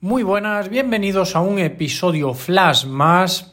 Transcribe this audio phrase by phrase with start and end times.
[0.00, 3.52] Muy buenas, bienvenidos a un episodio flash más.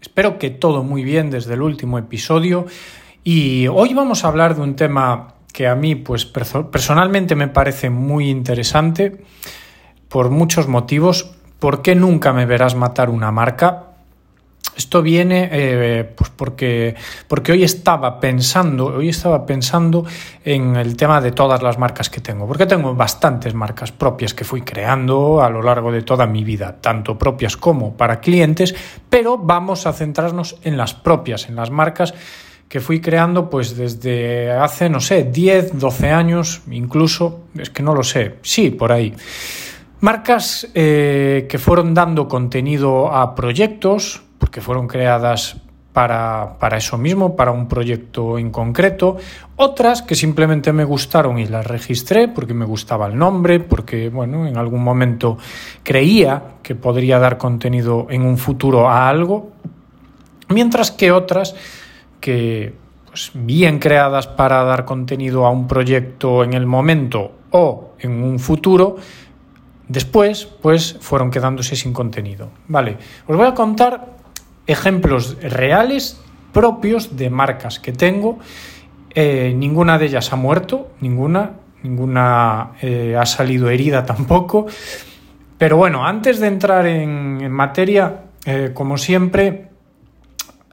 [0.00, 2.66] Espero que todo muy bien desde el último episodio
[3.24, 7.90] y hoy vamos a hablar de un tema que a mí pues personalmente me parece
[7.90, 9.24] muy interesante
[10.08, 11.34] por muchos motivos.
[11.58, 13.89] ¿Por qué nunca me verás matar una marca?
[14.76, 16.94] Esto viene eh, pues porque,
[17.28, 20.04] porque hoy estaba pensando, hoy estaba pensando
[20.44, 24.44] en el tema de todas las marcas que tengo, porque tengo bastantes marcas propias que
[24.44, 28.74] fui creando a lo largo de toda mi vida, tanto propias como para clientes,
[29.08, 32.14] pero vamos a centrarnos en las propias, en las marcas
[32.70, 37.94] que fui creando pues desde hace, no sé, 10, 12 años, incluso, es que no
[37.94, 39.12] lo sé, sí, por ahí.
[39.98, 45.58] Marcas eh, que fueron dando contenido a proyectos, porque fueron creadas
[45.92, 49.16] para, para, eso mismo, para un proyecto en concreto.
[49.54, 54.48] Otras que simplemente me gustaron y las registré porque me gustaba el nombre, porque bueno,
[54.48, 55.38] en algún momento
[55.84, 59.52] creía que podría dar contenido en un futuro a algo.
[60.48, 61.54] Mientras que otras
[62.18, 62.74] que
[63.06, 68.40] pues bien creadas para dar contenido a un proyecto en el momento o en un
[68.40, 68.96] futuro,
[69.86, 72.48] después pues fueron quedándose sin contenido.
[72.66, 72.96] Vale,
[73.28, 74.18] os voy a contar
[74.66, 76.20] ejemplos reales
[76.52, 78.38] propios de marcas que tengo.
[79.14, 84.66] Eh, ninguna de ellas ha muerto, ninguna, ninguna eh, ha salido herida tampoco.
[85.58, 89.68] Pero bueno, antes de entrar en, materia, eh, como siempre,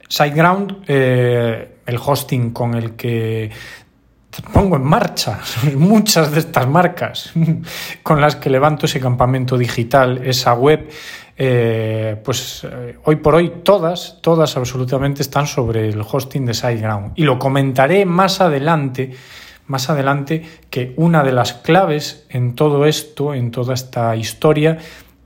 [0.08, 3.52] SiteGround, el hosting con el que
[4.54, 5.40] pongo en marcha
[5.76, 7.34] muchas de estas marcas
[8.04, 10.90] con las que levanto ese campamento digital, esa web,
[11.38, 17.12] eh, pues eh, hoy por hoy todas, todas absolutamente están sobre el hosting de SiteGround.
[17.16, 19.12] Y lo comentaré más adelante,
[19.68, 24.80] más adelante, que una de las claves en todo esto, en toda esta historia,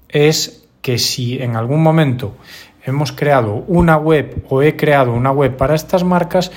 [0.09, 2.35] es que si en algún momento
[2.83, 6.51] hemos creado una web o he creado una web para estas marcas,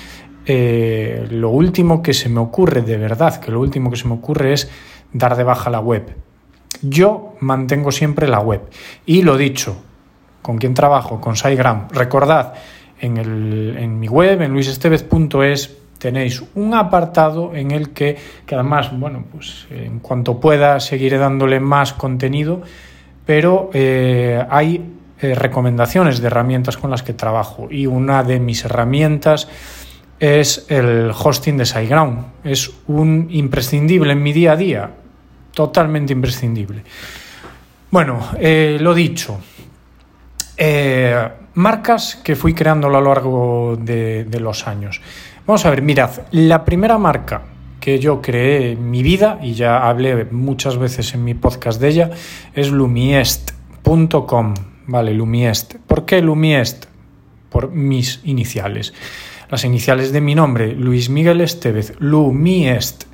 [0.47, 4.15] eh, lo último que se me ocurre, de verdad, que lo último que se me
[4.15, 4.69] ocurre es
[5.13, 6.17] dar de baja la web.
[6.89, 8.63] Yo mantengo siempre la web.
[9.07, 9.77] Y lo dicho,
[10.43, 11.21] ¿con quién trabajo?
[11.21, 11.93] Con SiteGround.
[11.93, 12.55] Recordad,
[13.01, 18.91] en, el, en mi web, en luisestevez.es, tenéis un apartado en el que, que además,
[18.99, 22.61] bueno, pues en cuanto pueda seguiré dándole más contenido,
[23.25, 24.85] pero eh, hay
[25.21, 29.49] eh, recomendaciones de herramientas con las que trabajo y una de mis herramientas
[30.21, 32.27] es el hosting de SiteGround.
[32.45, 34.91] Es un imprescindible en mi día a día,
[35.55, 36.83] totalmente imprescindible.
[37.91, 39.39] Bueno, eh, lo dicho,
[40.57, 45.01] eh, marcas que fui creando a lo largo de, los años.
[45.47, 47.43] Vamos a ver, mirad, la primera marca
[47.81, 51.89] que yo creé en mi vida, y ya hablé muchas veces en mi podcast de
[51.89, 52.11] ella,
[52.55, 54.55] es lumiest.com.
[54.87, 55.77] Vale, Lumiest.
[55.87, 56.87] ¿Por qué Lumiest?
[57.49, 58.93] Por mis iniciales
[59.55, 63.05] las iniciales de mi nombre, Luis Miguel Estevez, Lumiest.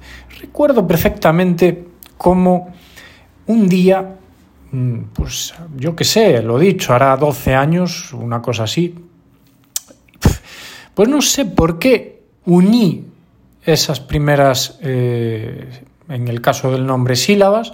[0.40, 1.86] Recuerdo perfectamente
[2.20, 2.68] cómo
[3.46, 4.16] un día,
[4.72, 8.94] mm, pues yo qué sé, lo dicho, hará 12 años, una cosa así,
[10.94, 13.06] pues no sé por qué uní
[13.64, 15.66] esas primeras, eh,
[16.10, 17.72] en el caso del nombre, sílabas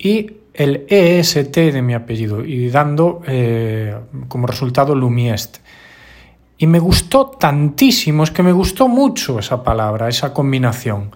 [0.00, 3.94] y el EST de mi apellido y dando eh,
[4.26, 5.58] como resultado Lumiest.
[6.58, 11.12] Y me gustó tantísimo, es que me gustó mucho esa palabra, esa combinación.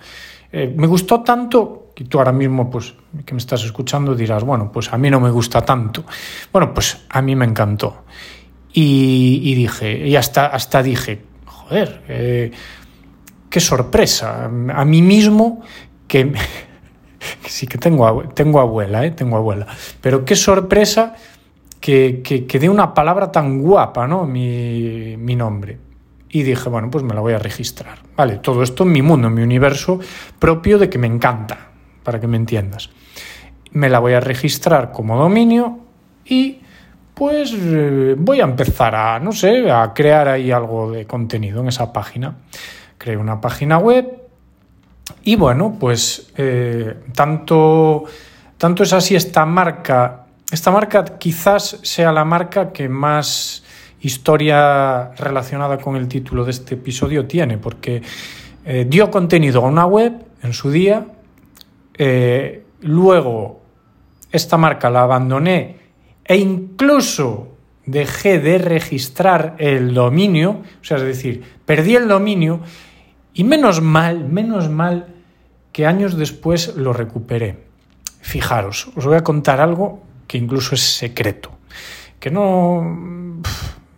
[0.53, 2.95] Eh, me gustó tanto que tú ahora mismo, pues,
[3.27, 6.03] que me estás escuchando, dirás, bueno, pues a mí no me gusta tanto.
[6.51, 8.05] Bueno, pues a mí me encantó.
[8.73, 12.53] Y, dije, y hasta, hasta dije, joder, eh,
[13.51, 14.47] qué sorpresa.
[14.47, 15.61] A mí mismo,
[16.09, 16.33] que,
[17.47, 19.11] sí que tengo, tengo abuela, ¿eh?
[19.11, 19.67] tengo abuela,
[20.01, 21.15] pero qué sorpresa
[21.81, 24.25] que, que, dé una palabra tan guapa, ¿no?
[24.25, 25.79] Mi, mi nombre.
[26.31, 27.99] Y dije, bueno, pues me la voy a registrar.
[28.17, 30.01] Vale, todo esto en mi mundo, en mi universo
[30.39, 31.70] propio de que me encanta,
[32.11, 32.91] para que me entiendas.
[33.71, 35.79] Me la voy a registrar como dominio
[36.25, 36.59] y
[37.15, 41.69] pues eh, voy a empezar a, no sé, a crear ahí algo de contenido en
[41.69, 42.35] esa página.
[42.99, 44.23] Creé una página web
[45.23, 48.03] y bueno, pues eh, tanto,
[48.59, 53.63] tanto es así esta marca esta marca quizás sea la marca que más
[54.01, 58.03] historia relacionada con el título de este episodio tiene, porque
[58.65, 60.13] eh, dio contenido a una web
[60.43, 61.07] en su día,
[62.03, 63.61] eh, luego
[64.33, 65.77] esta marca la abandoné
[66.25, 72.61] e incluso dejé de registrar el dominio, o sea, es decir, perdí el dominio
[73.35, 75.09] y menos mal, menos mal
[75.73, 77.67] que años después lo recuperé.
[78.23, 81.51] Fijaros, os voy a contar algo que incluso es secreto,
[82.19, 83.43] que no...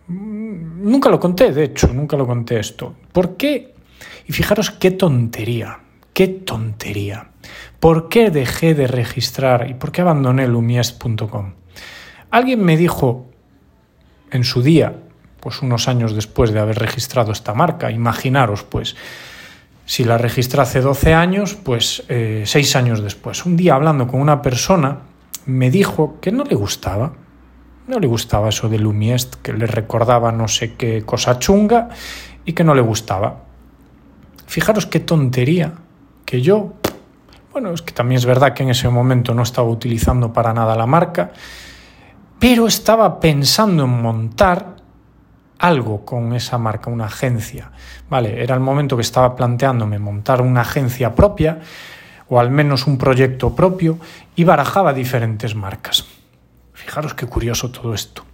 [0.09, 2.93] Nunca lo conté, de hecho, nunca lo conté esto.
[3.13, 3.73] ¿Por qué?
[4.27, 5.79] Y fijaros qué tontería,
[6.13, 7.29] qué tontería.
[7.79, 11.53] ¿Por qué dejé de registrar y por qué abandoné lumiest.com?
[12.31, 13.27] Alguien me dijo
[14.31, 14.95] en su día,
[15.39, 18.95] pues unos años después de haber registrado esta marca, imaginaros pues,
[19.85, 23.45] si la registré hace 12 años, pues eh, 6 años después.
[23.45, 25.01] Un día hablando con una persona,
[25.45, 27.13] me dijo que no le gustaba,
[27.87, 31.89] no le gustaba eso de Lumiest, que le recordaba no sé qué cosa chunga
[32.45, 33.43] y que no le gustaba.
[34.47, 35.73] Fijaros qué tontería,
[36.25, 36.73] que yo,
[37.51, 40.75] bueno, es que también es verdad que en ese momento no estaba utilizando para nada
[40.75, 41.31] la marca,
[42.39, 44.75] pero estaba pensando en montar
[45.59, 47.71] algo con esa marca, una agencia.
[48.09, 51.59] Vale, era el momento que estaba planteándome montar una agencia propia
[52.27, 53.97] o al menos un proyecto propio
[54.35, 56.05] y barajaba diferentes marcas.
[56.73, 58.25] Fijaros qué curioso todo esto.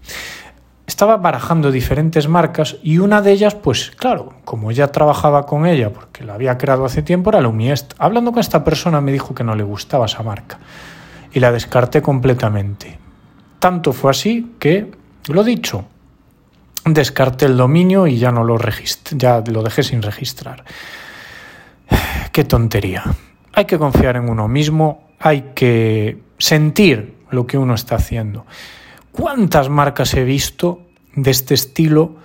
[1.00, 5.94] Estaba barajando diferentes marcas y una de ellas, pues claro, como ya trabajaba con ella
[5.94, 7.94] porque la había creado hace tiempo, era la Umiest.
[8.00, 10.60] Hablando con esta persona me dijo que no le gustaba esa marca
[11.32, 13.00] y la descarté completamente.
[13.60, 14.92] Tanto fue así que,
[15.30, 15.86] lo dicho,
[16.84, 18.58] descarté el dominio y ya no lo
[19.12, 20.66] ya lo dejé sin registrar.
[22.34, 23.06] Qué tontería.
[23.54, 28.46] Hay que confiar en uno mismo, hay que sentir lo que uno está haciendo.
[29.14, 30.89] ¿Cuántas marcas he visto
[31.24, 32.16] de este estilo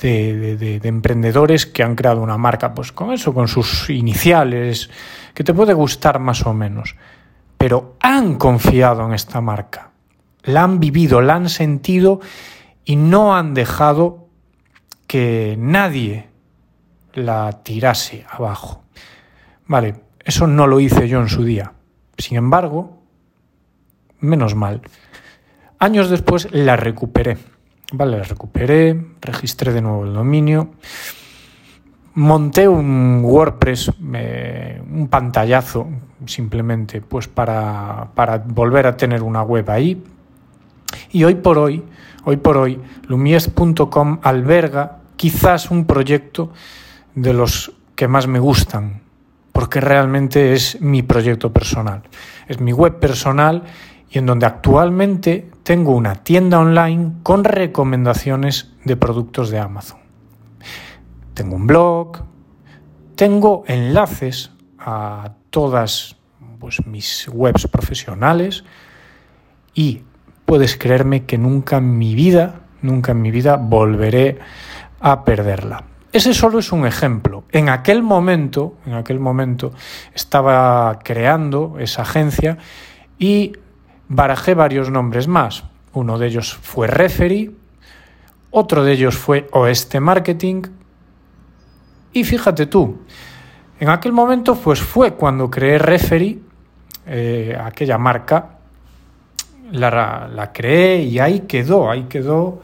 [0.00, 2.74] de, de, emprendedores que han creado una marca?
[2.74, 4.90] Pues con eso, con sus iniciales,
[5.34, 6.96] que te puede gustar más o menos,
[7.58, 9.90] pero han confiado en esta marca
[10.42, 12.20] la han vivido, la han sentido
[12.84, 14.28] y no han dejado
[15.06, 16.28] que nadie
[17.14, 18.84] la tirase abajo.
[19.66, 21.72] Vale, eso no lo hice yo en su día.
[22.16, 23.02] Sin embargo,
[24.20, 24.82] menos mal.
[25.78, 27.38] Años después la recuperé.
[27.92, 30.70] Vale, la recuperé, registré de nuevo el dominio,
[32.14, 35.88] monté un WordPress, eh, un pantallazo
[36.24, 40.02] simplemente, pues para, para volver a tener una web ahí,
[41.10, 41.82] y hoy por hoy,
[42.24, 46.52] hoy por hoy, lumies.com alberga quizás un proyecto
[47.14, 49.02] de los que más me gustan,
[49.52, 52.02] porque realmente es mi proyecto personal.
[52.46, 53.64] Es mi web personal
[54.10, 60.00] y en donde actualmente tengo una tienda online con recomendaciones de productos de Amazon.
[61.34, 62.24] Tengo un blog,
[63.14, 66.16] tengo enlaces a todas
[66.58, 68.64] pues, mis webs profesionales
[69.74, 70.02] y
[70.44, 74.38] puedes creerme que nunca en mi vida, nunca en mi vida volveré
[74.98, 75.84] a perderla.
[76.12, 77.44] Ese solo es un ejemplo.
[77.52, 79.72] En aquel momento, en aquel momento
[80.12, 82.58] estaba creando esa agencia
[83.16, 83.52] y
[84.10, 85.64] barajé varios nombres más.
[85.94, 87.50] Uno de ellos fue Referee,
[88.50, 90.62] otro de ellos fue Oeste Marketing
[92.12, 93.02] y fíjate tú,
[93.78, 96.38] en aquel momento pues fue cuando creé Referee,
[97.06, 98.58] eh, aquella marca
[99.70, 102.60] la, la creé y ahí quedó, ahí quedó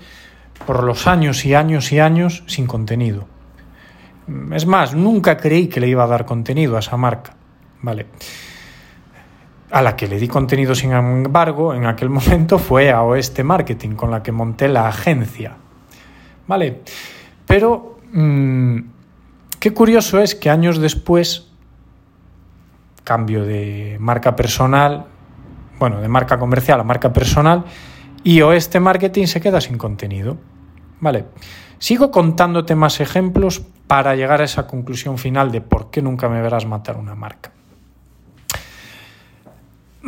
[0.66, 3.26] por los años y años y años sin contenido.
[4.52, 7.37] Es más, nunca creí que le iba a dar contenido a esa marca.
[7.82, 8.06] Vale.
[9.70, 13.90] A la que le di contenido, sin embargo, en aquel momento fue a Oeste Marketing,
[13.90, 15.56] con la que monté la agencia.
[16.46, 16.82] Vale.
[17.46, 18.78] Pero mmm,
[19.58, 21.49] qué curioso es que años después,
[23.04, 25.06] cambio de marca personal,
[25.78, 27.64] bueno, de marca comercial a marca personal,
[28.23, 30.38] y o este marketing se queda sin contenido.
[31.00, 31.26] Vale,
[31.78, 36.40] sigo contándote más ejemplos para llegar a esa conclusión final de por qué nunca me
[36.40, 37.52] verás matar una marca.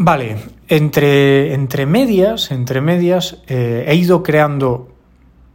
[0.01, 0.37] Vale,
[0.69, 4.87] entre, entre medias, entre medias, eh, he ido creando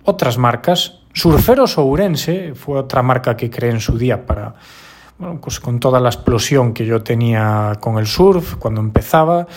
[0.04, 1.00] otras marcas.
[1.14, 4.54] Surferos Ourense fue otra marca que creé en su día para,
[5.18, 9.48] bueno, pues con toda la explosión que yo tenía con el surf cuando empezaba.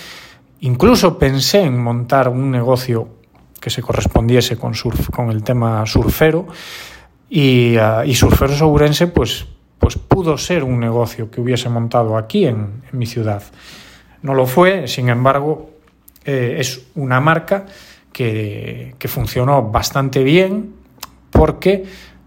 [0.61, 3.09] Incluso pensé en montar un negocio
[3.61, 6.47] que se correspondiese con, surf, con el tema surfero
[7.29, 9.47] y, uh, y Surferos Ourense pues,
[9.81, 13.43] pues pudo ser un negocio que hubiese montado aquí en, en mi ciudad.
[14.27, 15.71] No lo fue, sin embargo,
[16.25, 17.65] eh, es una marca
[18.13, 20.75] que, funcionó bastante bien
[21.31, 21.85] porque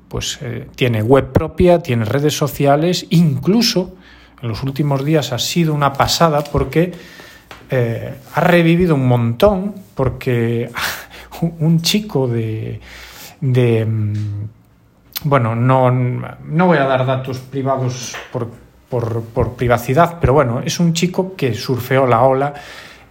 [0.08, 3.98] pues, eh, tiene web propia, tiene redes sociales, incluso
[4.42, 6.94] en los últimos días ha sido una pasada porque
[7.70, 10.72] eh, ha revivido un montón porque
[11.42, 12.80] un chico de,
[13.42, 14.14] mm,
[15.26, 20.94] bueno, no, no, voy a dar datos privados por, por, privacidad, pero bueno, es un
[20.94, 22.54] chico que surfeó la ola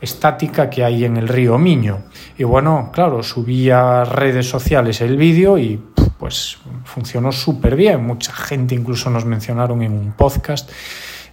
[0.00, 2.04] estática que hay en el río Miño.
[2.36, 5.80] Y bueno, claro, subí a redes sociales el vídeo y
[6.18, 8.04] pues funcionó súper bien.
[8.04, 10.70] Mucha gente incluso nos mencionaron en un podcast.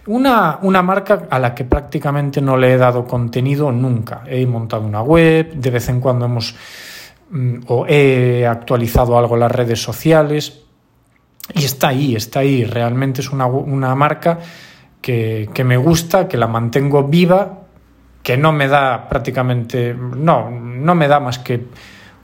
[0.06, 4.22] Una, una, marca a la que prácticamente no le he dado contenido nunca.
[4.26, 6.54] He montado una web, de vez en cuando hemos
[7.30, 10.65] mm, o he actualizado algo las redes sociales
[11.54, 12.64] y está ahí, está ahí.
[12.64, 14.38] Realmente es una, una marca
[15.00, 17.66] que, que me gusta, que la mantengo viva
[18.26, 21.64] que no me da prácticamente, no, no me da más que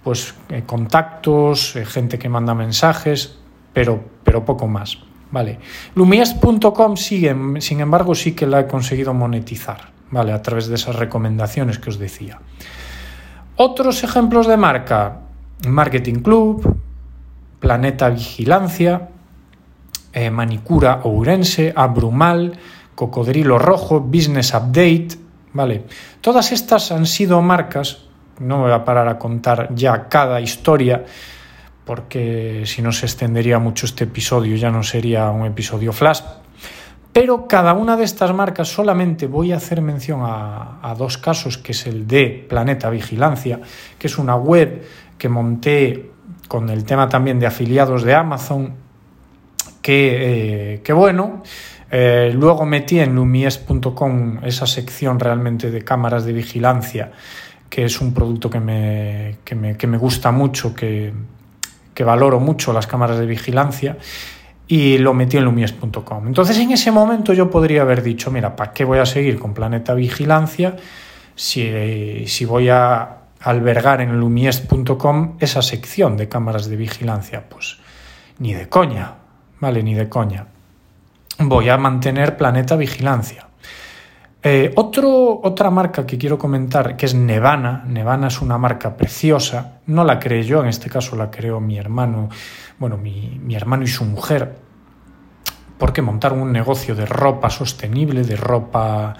[0.02, 3.38] pues eh, contactos, eh, gente que manda mensajes,
[3.72, 4.98] pero, pero poco más.
[5.30, 5.60] Vale.
[5.94, 10.32] Lumias.com sigue, sin embargo, sí que la he conseguido monetizar, ¿vale?
[10.32, 12.40] A través de esas recomendaciones que os decía.
[13.54, 15.20] Otros ejemplos de marca,
[15.68, 16.80] Marketing Club,
[17.62, 19.08] Planeta Vigilancia,
[20.12, 22.58] eh, Manicura Ourense, Abrumal,
[22.96, 25.10] Cocodrilo Rojo, Business Update,
[25.52, 25.84] ¿vale?
[26.20, 27.98] Todas estas han sido marcas,
[28.40, 31.04] no me voy a parar a contar ya cada historia,
[31.84, 36.20] porque si no se extendería mucho este episodio, ya no sería un episodio flash,
[37.12, 41.58] pero cada una de estas marcas solamente voy a hacer mención a, a, dos casos,
[41.58, 43.60] que es el de Planeta Vigilancia,
[44.00, 44.82] que es una web
[45.16, 46.11] que monté
[46.52, 48.74] con el tema también de afiliados de Amazon,
[49.80, 51.42] que, eh, bueno,
[51.90, 57.10] eh, luego metí en lumies.com esa sección realmente de cámaras de vigilancia,
[57.70, 61.14] que es un producto que me, que me, que me gusta mucho, que,
[61.94, 63.96] que, valoro mucho las cámaras de vigilancia,
[64.68, 66.26] y lo metí en lumies.com.
[66.26, 69.54] Entonces en ese momento yo podría haber dicho, mira, ¿para qué voy a seguir con
[69.54, 70.76] Planeta Vigilancia
[71.34, 77.48] si, si voy a albergar en lumies.com esa sección de cámaras de vigilancia?
[77.48, 77.78] Pues
[78.38, 79.14] ni de coña,
[79.60, 79.82] ¿vale?
[79.82, 80.46] Ni de coña
[81.38, 83.46] voy a mantener Planeta Vigilancia.
[84.42, 87.84] Eh, otro, otra marca que quiero comentar, que es Nevana.
[87.86, 89.80] Nevana es una marca preciosa.
[89.86, 92.28] No la creé yo, en este caso la creó mi hermano,
[92.78, 94.56] bueno, mi, mi hermano y su mujer,
[95.78, 99.14] porque montaron un negocio de ropa sostenible, de ropa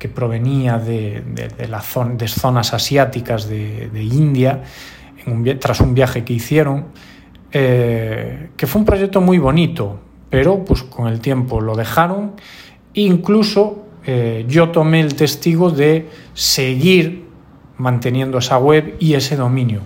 [0.00, 1.22] que provenía de,
[1.58, 4.62] de, la zona, de zonas asiáticas de, India,
[5.60, 6.86] tras un viaje que hicieron,
[7.52, 12.32] eh, que fue un proyecto muy bonito, pero pues con el tiempo lo dejaron.
[12.94, 17.26] Incluso eh, yo tomé el testigo de seguir
[17.76, 19.82] manteniendo esa web y ese dominio.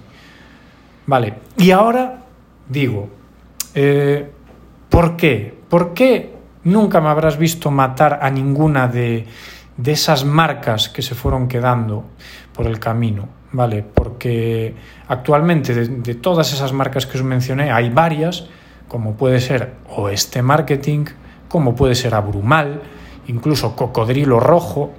[1.07, 2.23] Vale, y ahora
[2.69, 3.09] digo,
[3.75, 4.31] eh,
[4.89, 5.59] ¿por qué?
[5.69, 9.27] ¿Por qué nunca me habrás visto matar a ninguna de,
[9.77, 12.05] de esas marcas que se fueron quedando
[12.53, 13.29] por el camino?
[13.53, 13.85] ¿Vale?
[13.85, 14.75] Porque
[15.07, 18.49] actualmente de, todas esas marcas que os mencioné hay varias
[18.89, 21.05] como puede ser Oeste Marketing,
[21.49, 22.83] como puede ser Abrumal,
[23.27, 24.93] incluso Cocodrilo Rojo,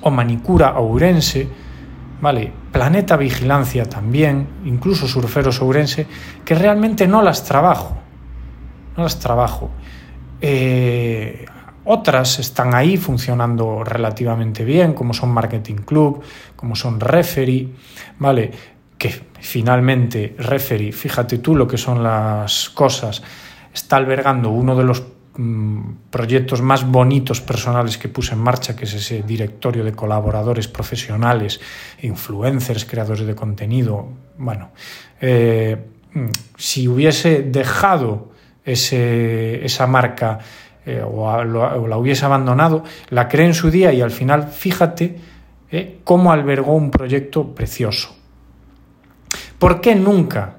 [0.00, 1.48] o Manicura Ourense,
[2.20, 2.52] ¿vale?
[2.72, 6.06] Planeta Vigilancia también, incluso Surferos Ourense,
[6.44, 7.98] que realmente no las trabajo,
[8.96, 9.70] no las trabajo.
[10.40, 11.46] Eh,
[11.90, 16.22] otras están ahí funcionando relativamente bien, como son Marketing Club,
[16.54, 17.68] como son Referee,
[18.18, 18.50] ¿vale?
[18.98, 23.22] que finalmente Referee, fíjate tú lo que son las cosas,
[23.72, 25.02] está albergando uno de los
[25.36, 30.68] mm, proyectos más bonitos personales que puse en marcha, que es ese directorio de colaboradores
[30.68, 31.58] profesionales,
[32.02, 34.08] influencers, creadores de contenido.
[34.36, 34.72] Bueno,
[35.22, 35.76] eh,
[36.12, 36.26] mm,
[36.58, 40.40] si hubiese dejado ese, esa marca
[40.88, 45.20] eh, o, la hubiese abandonado, la creé en su día y al final, fíjate
[45.70, 48.16] eh, cómo albergó un proyecto precioso.
[49.58, 50.54] ¿Por qué nunca,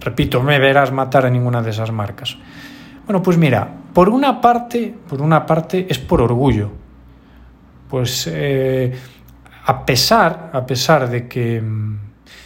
[0.00, 2.38] repito, me verás matar a ninguna de esas marcas?
[3.04, 6.70] Bueno, pues mira, por una parte, por una parte es por orgullo.
[7.90, 8.90] Pues eh,
[9.66, 11.98] a pesar, a pesar de que mm,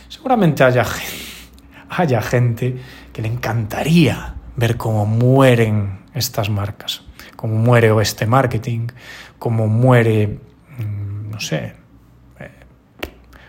[0.08, 0.84] seguramente haya,
[1.88, 2.76] haya gente
[3.12, 7.02] que le encantaría ver cómo mueren estas marcas,
[7.42, 8.86] cómo muere Oeste Marketing,
[9.36, 10.28] cómo muere,
[10.78, 11.72] mm, no sé,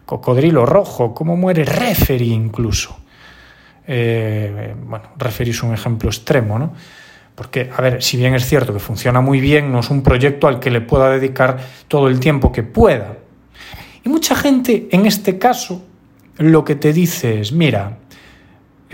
[0.03, 2.97] Cocodrilo Rojo, cómo muere Referee incluso.
[3.85, 6.73] Eh, bueno, Referee es un ejemplo extremo, ¿no?
[7.35, 10.47] Porque, a ver, si bien es cierto que funciona muy bien, no es un proyecto
[10.47, 13.17] al que le pueda dedicar todo el tiempo que pueda.
[14.03, 15.85] Y mucha gente, en este caso,
[16.39, 17.99] lo que te dice es, mira,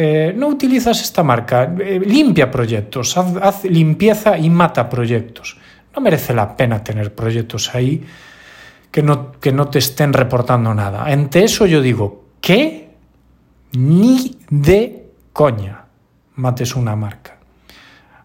[0.01, 5.58] eh, no utilizas esta marca, eh, limpia proyectos, haz, limpieza y mata proyectos.
[5.94, 8.06] No merece la pena tener proyectos ahí
[8.89, 11.03] que no, que no te estén reportando nada.
[11.03, 12.96] Ante eso yo digo, ¿qué?
[13.74, 15.84] Ni de coña
[16.36, 17.36] mates una marca.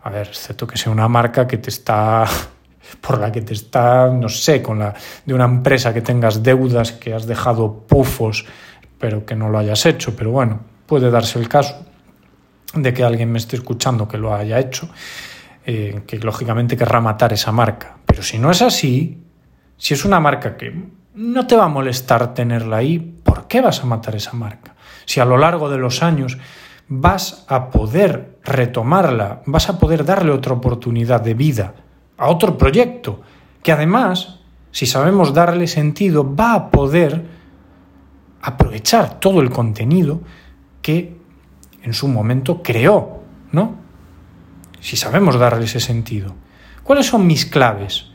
[0.04, 2.25] A ver, excepto que sea una marca que te está
[3.00, 4.95] por la que te está, no sé, con la
[5.26, 8.47] de una empresa que tengas deudas, que has dejado pufos,
[8.97, 10.14] pero que no lo hayas hecho.
[10.14, 11.85] Pero bueno, puede darse el caso
[12.75, 14.88] de que alguien me esté escuchando que lo haya hecho,
[15.64, 17.97] eh, que lógicamente querrá matar esa marca.
[18.05, 19.23] Pero si no es así,
[19.76, 20.73] si es una marca que
[21.14, 24.75] no te va a molestar tenerla ahí, ¿por qué vas a matar esa marca?
[25.05, 26.38] Si a lo largo de los años
[26.88, 31.75] vas a poder retomarla, vas a poder darle otra oportunidad de vida
[32.19, 33.23] a otro proyecto,
[33.62, 37.25] que además, si sabemos darle sentido, va a poder
[38.43, 40.21] aprovechar todo el contenido
[40.85, 41.17] que
[41.83, 43.23] en su momento creó,
[43.53, 43.75] ¿no?
[44.81, 46.35] Si sabemos darle ese sentido.
[46.83, 48.11] ¿Cuáles son mis claves?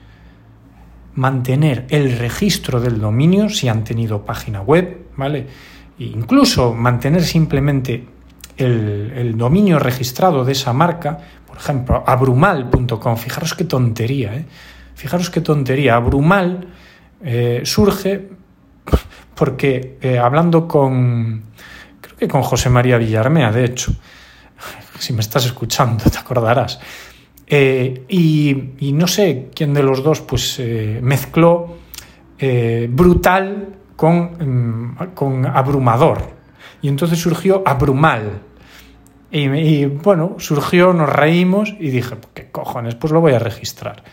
[1.15, 5.47] Mantener el registro del dominio si han tenido página web, ¿vale?
[5.97, 8.05] E incluso mantener simplemente
[8.55, 14.45] el, dominio registrado de esa marca, por ejemplo, abrumal.com, fijaros qué tontería, ¿eh?
[14.93, 15.95] Fijaros qué tontería.
[15.95, 16.67] Abrumal
[17.23, 18.29] eh, surge
[19.33, 21.48] porque eh, hablando con,
[22.19, 23.93] que con José María Villarmea, de hecho,
[24.99, 26.79] si me estás escuchando, te acordarás.
[27.47, 30.61] Eh, y, no sé quién de los dos pues
[31.01, 31.77] mezcló
[32.89, 36.37] brutal con, mm, con abrumador.
[36.81, 38.41] Y entonces surgió abrumal.
[39.31, 42.95] Y, bueno, surgió, nos reímos y dije, ¿qué cojones?
[42.95, 44.03] Pues lo voy a registrar.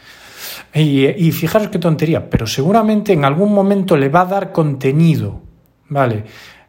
[0.75, 5.41] Y, fijaros qué tontería, pero seguramente en algún momento le va a dar contenido,
[5.89, 6.25] ¿vale?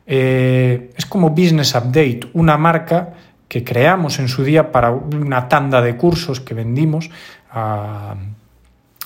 [0.09, 3.13] Eh, es como Business Update, una marca
[3.49, 7.09] que creamos en su día para una tanda de cursos que vendimos
[7.51, 8.15] a,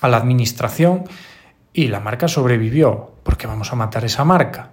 [0.03, 1.03] la administración
[1.73, 3.15] y la marca sobrevivió.
[3.23, 4.69] ¿Por qué vamos a matar esa marca?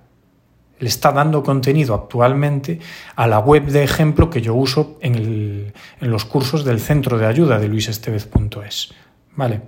[0.80, 2.78] le está dando contenido actualmente
[3.16, 7.58] a la web de ejemplo que yo uso en, los cursos del centro de ayuda
[7.58, 8.94] de luisestevez.es.
[9.34, 9.62] ¿Vale?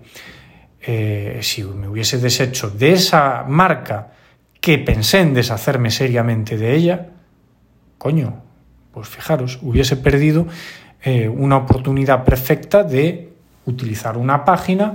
[0.80, 4.12] Eh, si me hubiese deshecho de esa marca
[4.60, 7.08] que pensé en deshacerme seriamente de ella,
[7.98, 8.42] coño,
[8.92, 10.46] pues fijaros, hubiese perdido
[11.02, 13.32] eh, una oportunidad perfecta de
[13.66, 14.94] utilizar una página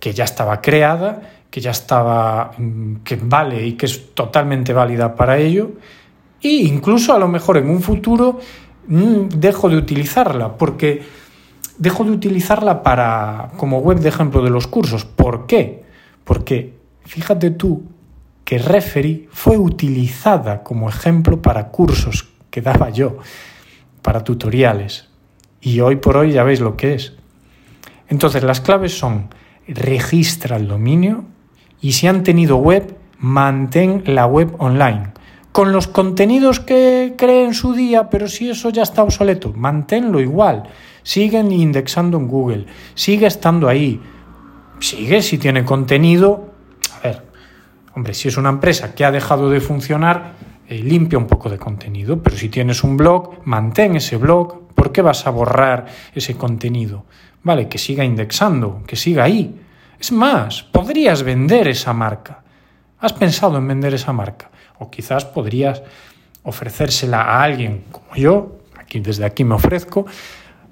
[0.00, 1.20] que ya estaba creada
[1.52, 5.72] que ya estaba, mm, que vale y que es totalmente válida para ello,
[6.42, 8.40] e incluso a lo mejor en un futuro
[8.88, 11.02] mm, dejo de utilizarla, porque
[11.76, 15.04] dejo de utilizarla para, como web de ejemplo de los cursos.
[15.04, 15.84] ¿Por qué?
[16.24, 16.72] Porque
[17.04, 17.82] fíjate tú
[18.44, 23.18] que Referee fue utilizada como ejemplo para cursos que daba yo,
[24.02, 25.08] para tutoriales.
[25.60, 27.14] Y hoy por hoy ya veis lo que es.
[28.08, 29.30] Entonces las claves son
[29.66, 31.24] registra el dominio,
[31.80, 35.12] y si han tenido web, mantén la web online.
[35.50, 40.20] Con los contenidos que cree en su día, pero si eso ya está obsoleto, manténlo
[40.20, 40.64] igual.
[41.02, 44.00] Siguen indexando en Google, sigue estando ahí.
[44.78, 46.51] Sigue si tiene contenido.
[47.94, 50.34] Hombre, si es una empresa que ha dejado de funcionar,
[50.68, 52.22] eh, limpia un poco de contenido.
[52.22, 54.68] Pero si tienes un blog, mantén ese blog.
[54.74, 57.04] ¿Por qué vas a borrar ese contenido?
[57.42, 59.60] Vale, que siga indexando, que siga ahí.
[59.98, 62.42] Es más, podrías vender esa marca.
[63.00, 64.50] ¿Has pensado en vender esa marca?
[64.78, 65.82] O quizás podrías
[66.44, 70.06] ofrecérsela a alguien como yo, aquí desde aquí me ofrezco,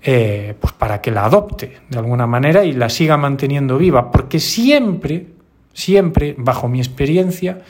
[0.02, 4.40] eh, pues para que la adopte de alguna manera y la siga manteniendo viva, porque
[4.40, 5.26] siempre,
[5.72, 7.62] siempre, bajo mi experiencia,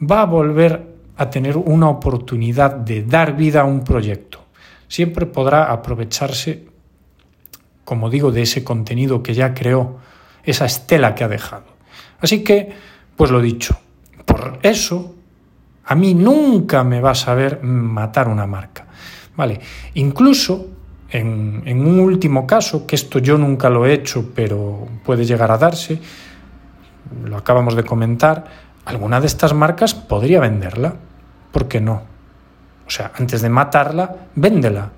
[0.00, 4.44] va a volver a tener una oportunidad de dar vida a un proyecto.
[4.88, 6.66] Siempre podrá aprovecharse,
[7.84, 9.98] como digo, de ese contenido que ya creó
[10.44, 11.64] esa estela que ha dejado.
[12.20, 12.72] Así que,
[13.16, 13.76] pues lo dicho,
[14.24, 15.14] por eso
[15.84, 18.86] a mí nunca me vas a ver matar una marca.
[19.36, 19.60] ¿Vale?
[19.94, 20.68] Incluso
[21.10, 25.50] en, en, un último caso, que esto yo nunca lo he hecho, pero puede llegar
[25.50, 26.00] a darse,
[27.24, 28.44] lo acabamos de comentar,
[28.84, 30.94] alguna de estas marcas podría venderla.
[31.52, 32.02] ¿Por qué no?
[32.86, 34.90] O sea, antes de matarla, véndela.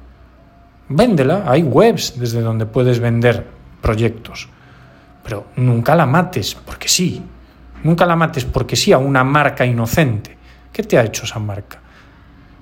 [0.88, 1.44] Véndela.
[1.46, 3.46] Hay webs desde donde puedes vender
[3.80, 4.48] proyectos.
[5.22, 7.22] Pero nunca la mates porque sí.
[7.82, 10.36] Nunca la mates porque sí a una marca inocente.
[10.72, 11.80] ¿Qué te ha hecho esa marca?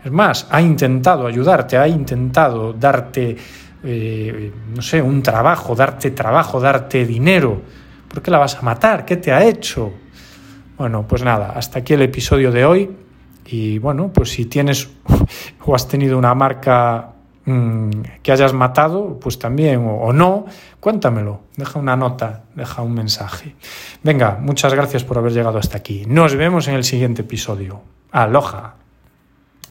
[0.05, 3.37] Es más, ha intentado ayudarte, ha intentado darte,
[3.83, 7.63] eh, no sé, un trabajo, darte trabajo, darte dinero.
[8.09, 9.05] ¿Por qué la vas a matar?
[9.05, 9.93] ¿Qué te ha hecho?
[10.79, 12.91] Bueno, pues nada, hasta aquí el episodio de hoy.
[13.47, 14.89] Y bueno, pues si tienes
[15.65, 17.17] o has tenido una marca
[17.47, 17.91] Mm,
[18.25, 20.47] que hayas matado, pues también, o, no,
[20.81, 23.55] cuéntamelo, deja una nota, deja un mensaje.
[24.03, 26.05] Venga, muchas gracias por haber llegado hasta aquí.
[26.09, 27.81] Nos vemos en el siguiente episodio.
[28.11, 28.86] Aloha.